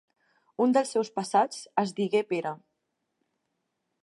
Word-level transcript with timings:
Un 0.65 0.71
dels 0.77 0.93
seus 0.95 1.11
passats 1.19 1.61
es 1.83 1.95
digué 2.01 2.25
Pere. 2.33 2.55